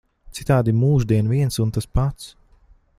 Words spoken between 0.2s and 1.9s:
Citādi mūždien viens un